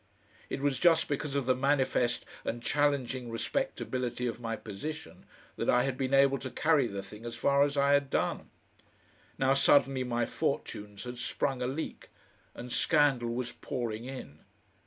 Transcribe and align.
It 0.49 0.61
was 0.61 0.79
just 0.79 1.07
because 1.07 1.35
of 1.35 1.45
the 1.45 1.53
manifest 1.53 2.25
and 2.43 2.63
challenging 2.63 3.29
respectability 3.29 4.25
of 4.25 4.39
my 4.39 4.55
position 4.55 5.27
that 5.57 5.69
I 5.69 5.83
had 5.83 5.95
been 5.95 6.15
able 6.15 6.39
to 6.39 6.49
carry 6.49 6.87
the 6.87 7.03
thing 7.03 7.23
as 7.23 7.35
far 7.35 7.61
as 7.61 7.77
I 7.77 7.91
had 7.93 8.09
done. 8.09 8.49
Now 9.37 9.53
suddenly 9.53 10.03
my 10.03 10.25
fortunes 10.25 11.03
had 11.03 11.19
sprung 11.19 11.61
a 11.61 11.67
leak, 11.67 12.07
and 12.55 12.73
scandal 12.73 13.29
was 13.35 13.51
pouring 13.51 14.05
in.... 14.05 14.39